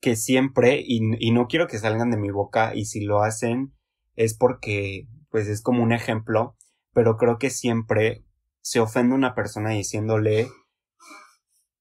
[0.00, 3.72] que siempre, y, y no quiero que salgan de mi boca, y si lo hacen
[4.16, 6.56] es porque, pues es como un ejemplo,
[6.92, 8.24] pero creo que siempre
[8.62, 10.48] se ofende una persona diciéndole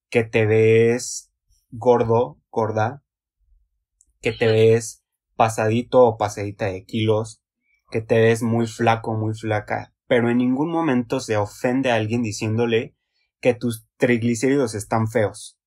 [0.09, 1.31] que te ves
[1.71, 3.03] gordo, gorda,
[4.21, 5.03] que te ves
[5.35, 7.41] pasadito o pasadita de kilos,
[7.91, 12.23] que te ves muy flaco, muy flaca, pero en ningún momento se ofende a alguien
[12.23, 12.95] diciéndole
[13.41, 15.59] que tus triglicéridos están feos.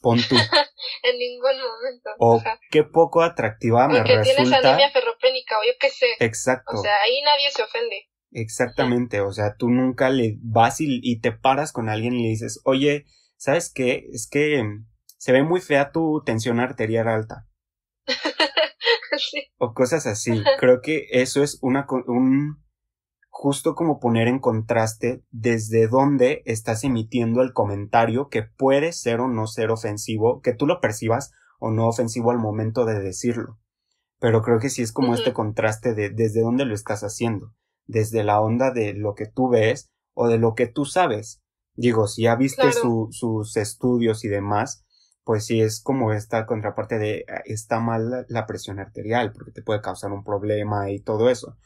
[0.00, 0.36] Pon tú.
[1.02, 2.10] en ningún momento.
[2.18, 4.42] O qué poco atractiva me que resulta.
[4.42, 6.06] tienes anemia ferropénica o yo qué sé.
[6.20, 6.78] Exacto.
[6.78, 8.08] O sea, ahí nadie se ofende.
[8.34, 12.28] Exactamente, o sea, tú nunca le vas y, y, te paras con alguien y le
[12.30, 13.04] dices, oye,
[13.42, 14.08] ¿sabes qué?
[14.12, 14.62] Es que
[15.18, 17.48] se ve muy fea tu tensión arterial alta.
[19.18, 19.50] sí.
[19.58, 20.44] O cosas así.
[20.60, 22.62] Creo que eso es una, un,
[23.30, 29.26] justo como poner en contraste desde dónde estás emitiendo el comentario que puede ser o
[29.26, 33.58] no ser ofensivo, que tú lo percibas o no ofensivo al momento de decirlo.
[34.20, 37.52] Pero creo que sí es como este contraste de desde dónde lo estás haciendo
[37.86, 41.41] desde la onda de lo que tú ves o de lo que tú sabes.
[41.74, 44.84] Digo, si ya viste su, sus estudios y demás,
[45.24, 49.62] pues sí es como esta contraparte de ah, está mal la presión arterial porque te
[49.62, 51.56] puede causar un problema y todo eso.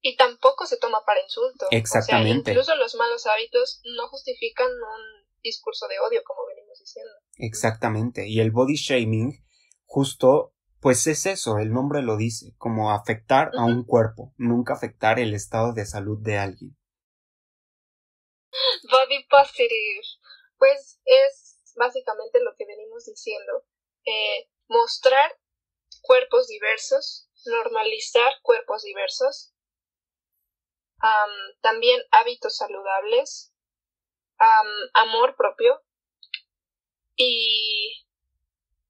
[0.00, 1.66] Y tampoco se toma para insulto.
[1.70, 2.50] Exactamente.
[2.50, 7.12] incluso los malos hábitos no justifican un discurso de odio, como venimos diciendo.
[7.38, 8.28] Exactamente.
[8.28, 9.44] Y el body shaming
[9.84, 10.52] justo
[10.82, 15.32] pues es eso, el nombre lo dice, como afectar a un cuerpo, nunca afectar el
[15.32, 16.76] estado de salud de alguien.
[18.90, 20.02] Body positive,
[20.58, 23.64] pues es básicamente lo que venimos diciendo,
[24.04, 25.38] eh, mostrar
[26.02, 29.54] cuerpos diversos, normalizar cuerpos diversos,
[31.60, 33.52] también hábitos saludables,
[34.94, 35.82] amor propio.
[37.16, 38.02] Y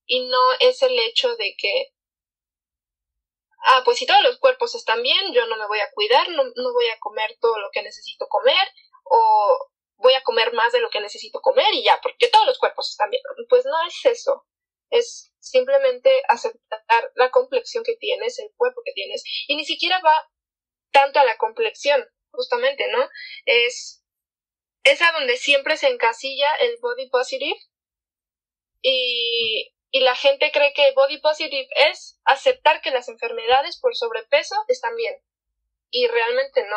[0.07, 1.94] y no es el hecho de que,
[3.64, 6.44] ah, pues si todos los cuerpos están bien, yo no me voy a cuidar, no,
[6.44, 8.68] no voy a comer todo lo que necesito comer,
[9.12, 12.59] o voy a comer más de lo que necesito comer y ya, porque todos los
[12.59, 13.22] cuerpos están bien.
[13.48, 14.46] Pues no es eso.
[14.90, 20.14] Es simplemente aceptar la complexión que tienes, el cuerpo que tienes, y ni siquiera va
[20.90, 23.09] tanto a la complexión, justamente, ¿no?
[23.46, 24.05] Es,
[24.85, 27.59] es a donde siempre se encasilla el body positive
[28.83, 34.57] y y la gente cree que body positive es aceptar que las enfermedades por sobrepeso
[34.68, 35.14] están bien.
[35.90, 36.77] Y realmente no.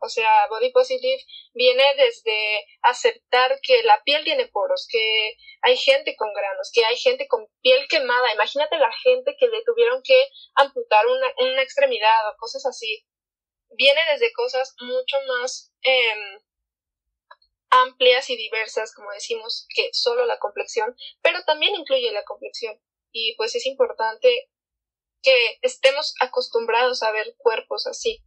[0.00, 6.16] O sea, body positive viene desde aceptar que la piel tiene poros, que hay gente
[6.16, 8.32] con granos, que hay gente con piel quemada.
[8.32, 13.04] Imagínate la gente que le tuvieron que amputar una, una extremidad o cosas así.
[13.76, 16.38] Viene desde cosas mucho más eh,
[17.70, 22.80] amplias y diversas, como decimos, que solo la complexión, pero también incluye la complexión.
[23.12, 24.48] Y pues es importante
[25.22, 28.22] que estemos acostumbrados a ver cuerpos así,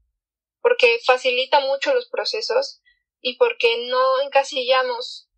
[0.63, 2.81] porque facilita mucho los procesos
[3.21, 5.29] y porque no encasillamos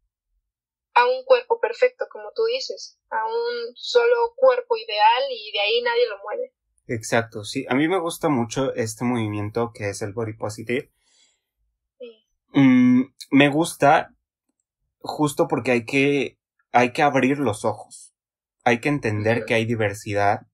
[0.94, 5.82] a un cuerpo perfecto, como tú dices, a un solo cuerpo ideal y de ahí
[5.82, 6.54] nadie lo mueve.
[6.88, 7.66] Exacto, sí.
[7.68, 10.94] A mí me gusta mucho este movimiento que es el body positive,
[12.56, 14.16] Mm, me gusta
[15.00, 16.40] justo porque hay que,
[16.72, 18.16] hay que abrir los ojos.
[18.64, 20.48] Hay que entender que hay diversidad,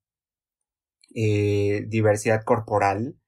[1.14, 3.21] eh, diversidad corporal,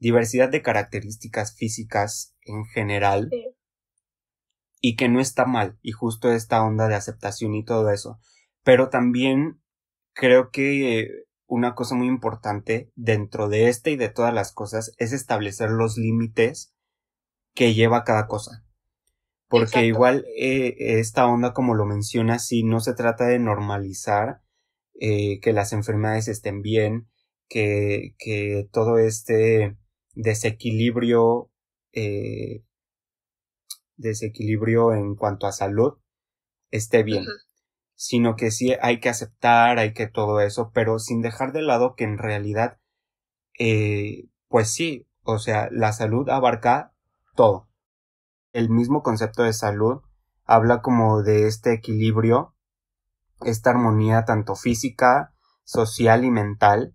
[0.00, 3.30] diversidad de características físicas en general.
[4.82, 8.18] Y que no está mal, y justo esta onda de aceptación y todo eso.
[8.64, 9.60] Pero también
[10.14, 11.06] creo que
[11.46, 15.98] una cosa muy importante dentro de este y de todas las cosas es establecer los
[15.98, 16.74] límites
[17.54, 18.64] que lleva cada cosa.
[19.48, 24.40] Porque igual eh, esta onda, como lo menciona, si no se trata de normalizar
[24.98, 27.08] eh, que las enfermedades estén bien,
[27.48, 29.76] que, que todo este
[30.14, 31.50] desequilibrio,
[31.92, 32.64] eh,
[33.96, 35.98] desequilibrio en cuanto a salud
[36.70, 37.24] esté bien,
[37.94, 41.94] sino que sí hay que aceptar, hay que todo eso, pero sin dejar de lado
[41.96, 42.78] que en realidad,
[43.58, 46.94] eh, pues sí, o sea, la salud abarca
[47.34, 47.68] todo.
[48.52, 50.02] El mismo concepto de salud
[50.44, 52.54] habla como de este equilibrio,
[53.42, 55.34] esta armonía tanto física,
[55.64, 56.94] social y mental,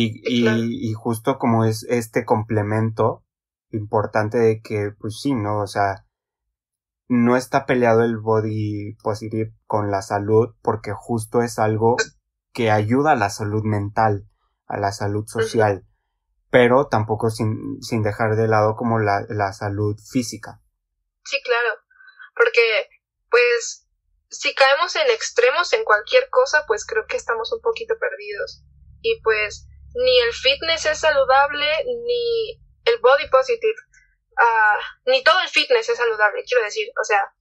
[0.00, 3.24] y, y, y justo como es este complemento
[3.70, 5.60] importante de que, pues sí, ¿no?
[5.60, 6.06] O sea,
[7.08, 11.96] no está peleado el body positive con la salud porque justo es algo
[12.52, 14.28] que ayuda a la salud mental,
[14.66, 15.84] a la salud social,
[16.50, 20.62] pero tampoco sin, sin dejar de lado como la, la salud física.
[21.24, 21.80] Sí, claro,
[22.36, 22.60] porque
[23.30, 23.88] pues
[24.30, 28.64] si caemos en extremos en cualquier cosa, pues creo que estamos un poquito perdidos.
[29.00, 33.76] Y pues ni el fitness es saludable, ni el body positive
[34.38, 37.34] Ah, ni todo el fitness es saludable, quiero decir, o sea,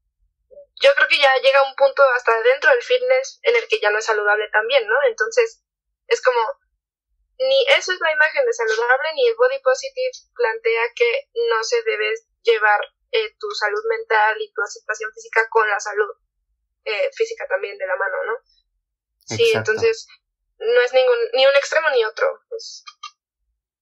[0.81, 3.91] yo creo que ya llega un punto hasta dentro del fitness en el que ya
[3.91, 4.95] no es saludable también, ¿no?
[5.07, 5.63] Entonces,
[6.07, 6.39] es como,
[7.37, 11.83] ni eso es la imagen de saludable, ni el body positive plantea que no se
[11.83, 12.81] debe llevar
[13.11, 16.09] eh, tu salud mental y tu aceptación física con la salud
[16.83, 18.33] eh, física también de la mano, ¿no?
[19.23, 20.07] Sí, entonces,
[20.59, 22.27] no es ningún, ni un extremo ni otro.
[22.49, 22.83] Pues.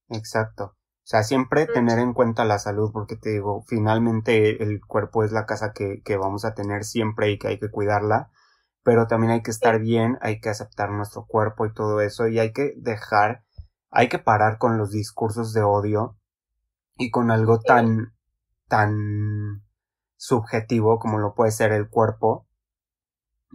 [0.10, 0.64] Exacto.
[1.06, 5.32] O sea, siempre tener en cuenta la salud, porque te digo, finalmente el cuerpo es
[5.32, 8.32] la casa que, que vamos a tener siempre y que hay que cuidarla,
[8.82, 12.40] pero también hay que estar bien, hay que aceptar nuestro cuerpo y todo eso, y
[12.40, 13.44] hay que dejar,
[13.92, 16.18] hay que parar con los discursos de odio
[16.98, 18.16] y con algo tan,
[18.68, 19.64] tan
[20.18, 22.48] subjetivo como lo puede ser el cuerpo.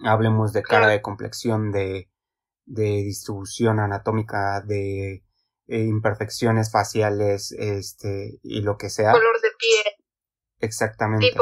[0.05, 2.10] Hablemos de cara, de complexión, de,
[2.67, 5.25] de distribución anatómica, de
[5.67, 9.13] eh, imperfecciones faciales, este, y lo que sea.
[9.13, 9.95] Color de piel.
[10.59, 11.35] Exactamente.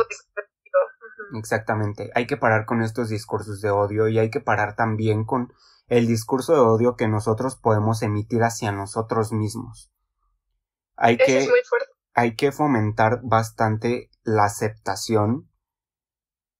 [1.35, 2.11] Exactamente.
[2.15, 5.53] Hay que parar con estos discursos de odio y hay que parar también con
[5.87, 9.91] el discurso de odio que nosotros podemos emitir hacia nosotros mismos.
[10.97, 11.49] Hay que,
[12.15, 15.51] hay que fomentar bastante la aceptación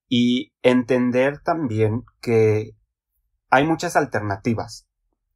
[0.09, 2.78] y entender también que
[3.51, 4.89] hay muchas alternativas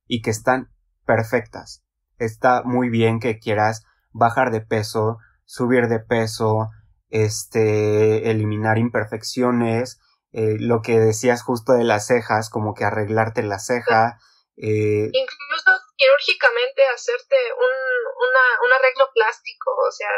[0.06, 0.70] y que están
[1.04, 1.82] perfectas
[2.24, 6.70] está muy bien que quieras bajar de peso, subir de peso,
[7.10, 9.98] este, eliminar imperfecciones,
[10.32, 14.18] eh, lo que decías justo de las cejas, como que arreglarte la ceja.
[14.56, 17.72] Eh, Incluso quirúrgicamente hacerte un,
[18.28, 20.10] una, un arreglo plástico, o sea,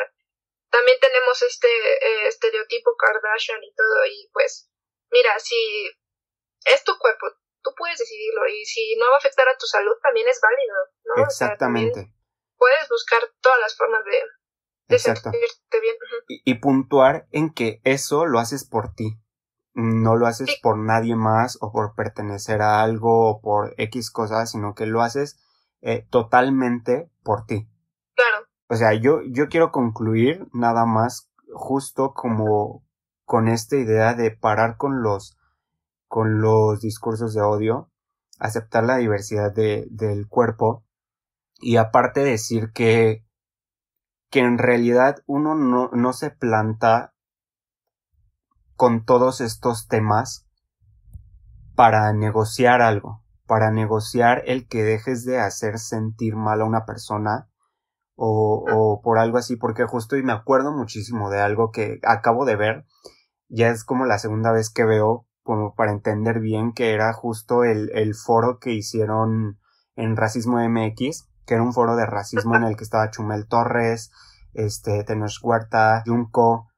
[0.71, 4.71] también tenemos este eh, estereotipo Kardashian y todo, y pues,
[5.11, 5.57] mira, si
[6.65, 7.27] es tu cuerpo,
[7.65, 10.77] tú puedes decidirlo y si no va a afectar a tu salud también es válido,
[11.17, 11.25] ¿no?
[11.25, 12.13] Exactamente.
[12.57, 14.21] puedes buscar todas las formas de,
[14.89, 15.97] de sentirte bien.
[16.29, 19.19] y, puntuar en que eso lo haces por ti.
[19.77, 24.53] No lo haces por nadie más o por pertenecer a algo o por X cosas,
[24.53, 25.41] sino que lo haces
[25.81, 27.67] eh, totalmente por ti.
[28.15, 28.47] Claro.
[28.69, 32.87] O sea, yo, yo quiero concluir nada más justo como
[33.25, 35.37] con esta idea de parar con los
[36.15, 37.91] con los discursos de odio,
[38.39, 40.85] aceptar la diversidad de, del cuerpo
[41.59, 43.27] y aparte decir que,
[44.31, 47.17] que en realidad uno no, no se planta
[48.77, 50.47] con todos estos temas
[51.75, 57.51] para negociar algo, para negociar el que dejes de hacer sentir mal a una persona
[58.15, 62.45] o, o por algo así, porque justo y me acuerdo muchísimo de algo que acabo
[62.45, 62.87] de ver,
[63.49, 67.63] ya es como la segunda vez que veo como para entender bien que era justo
[67.63, 69.61] el, el foro que hicieron
[69.95, 74.11] en Racismo MX, que era un foro de racismo en el que estaba Chumel Torres,
[74.55, 76.71] este, Tenoch Huerta, Junco,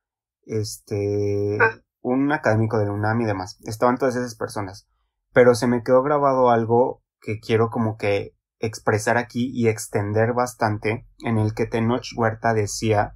[0.43, 1.59] este,
[2.03, 3.59] un académico de UNAM y demás.
[3.65, 4.89] Estaban todas esas personas.
[5.33, 11.07] Pero se me quedó grabado algo que quiero como que expresar aquí y extender bastante,
[11.21, 13.15] en el que Tenoch Huerta decía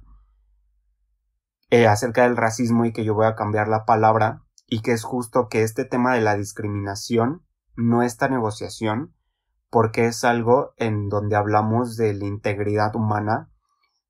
[1.71, 5.03] eh, acerca del racismo y que yo voy a cambiar la palabra y que es
[5.03, 7.45] justo que este tema de la discriminación
[7.75, 9.13] no esta negociación
[9.69, 13.49] porque es algo en donde hablamos de la integridad humana,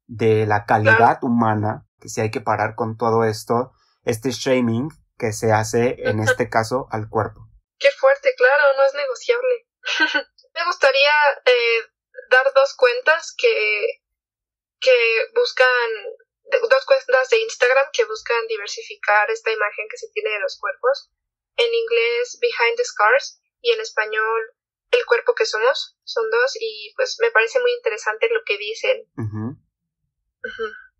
[0.05, 5.33] de la calidad humana, que si hay que parar con todo esto, este shaming que
[5.33, 7.41] se hace en este caso al cuerpo.
[7.79, 9.67] Qué fuerte, claro, no es negociable.
[10.53, 11.11] Me gustaría
[11.43, 11.89] eh,
[12.29, 14.03] dar dos cuentas que,
[14.79, 14.91] que
[15.35, 15.65] buscan
[16.69, 21.11] dos cuentas de Instagram que buscan diversificar esta imagen que se tiene de los cuerpos.
[21.57, 24.41] En inglés, Behind the Scars, y en español,
[24.91, 29.07] el cuerpo que somos, son dos, y pues me parece muy interesante lo que dicen.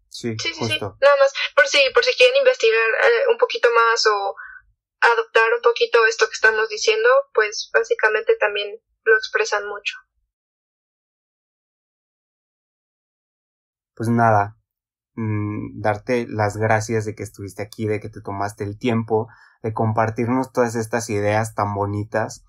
[0.09, 4.05] Sí, sí, sí, nada más, por si, por si quieren investigar eh, un poquito más
[4.07, 4.35] o
[4.99, 9.95] adoptar un poquito esto que estamos diciendo, pues básicamente también lo expresan mucho.
[13.95, 14.57] Pues nada,
[15.15, 19.27] mm, darte las gracias de que estuviste aquí, de que te tomaste el tiempo
[19.63, 22.43] de compartirnos todas estas ideas tan bonitas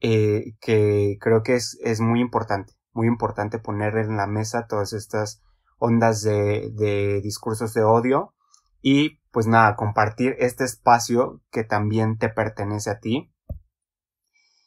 [0.00, 4.92] eh, que creo que es, es muy importante, muy importante poner en la mesa todas
[4.92, 5.42] estas
[5.78, 8.34] ondas de, de discursos de odio
[8.80, 13.32] y pues nada, compartir este espacio que también te pertenece a ti.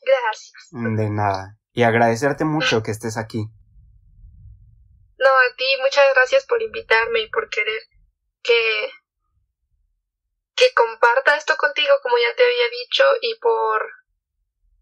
[0.02, 0.98] Gracias.
[0.98, 1.58] De nada.
[1.74, 3.52] Y agradecerte mucho que estés aquí.
[5.18, 7.82] No, a ti muchas gracias por invitarme y por querer
[8.44, 8.92] que
[10.56, 13.92] que comparta esto contigo como ya te había dicho y por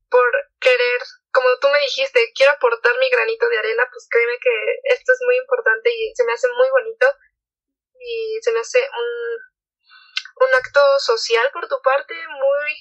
[0.10, 0.30] por
[0.60, 5.12] querer, como tú me dijiste, quiero aportar mi granito de arena, pues créeme que esto
[5.12, 7.08] es muy importante y se me hace muy bonito
[8.00, 12.74] y se me hace un, un acto social por tu parte muy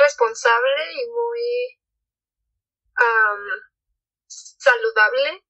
[0.00, 1.78] responsable y muy
[4.26, 5.44] saludable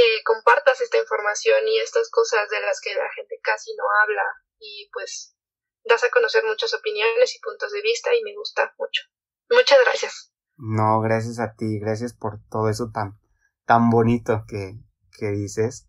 [0.00, 4.24] que compartas esta información y estas cosas de las que la gente casi no habla
[4.58, 5.36] y pues
[5.84, 9.02] das a conocer muchas opiniones y puntos de vista y me gusta mucho.
[9.50, 10.32] Muchas gracias.
[10.56, 13.18] No, gracias a ti, gracias por todo eso tan,
[13.66, 14.78] tan bonito que,
[15.18, 15.88] que dices.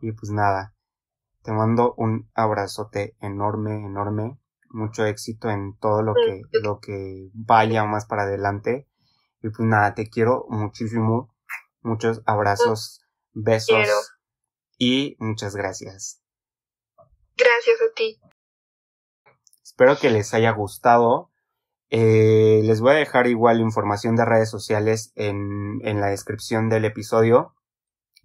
[0.00, 0.74] Y pues nada,
[1.42, 4.38] te mando un abrazote enorme, enorme,
[4.70, 8.88] mucho éxito en todo lo que, mm, lo que vaya más para adelante.
[9.42, 11.34] Y pues nada, te quiero muchísimo,
[11.82, 13.00] muchos abrazos,
[13.42, 14.18] besos
[14.78, 16.22] y muchas gracias.
[17.36, 18.20] Gracias a ti.
[19.62, 21.30] Espero que les haya gustado.
[21.90, 26.84] Eh, les voy a dejar igual información de redes sociales en, en la descripción del
[26.84, 27.54] episodio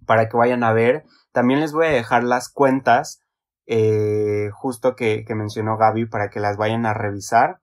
[0.06, 1.04] para que vayan a ver.
[1.32, 3.20] También les voy a dejar las cuentas
[3.66, 7.60] eh, justo que, que, mencionó Gaby para que las vayan a revisar.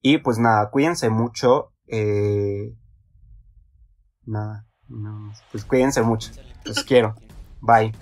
[0.00, 1.72] Y pues nada, cuídense mucho.
[1.86, 2.74] Eh,
[4.24, 6.30] nada, no, pues cuídense mucho.
[6.64, 7.14] Los quiero.
[7.60, 7.92] Bye.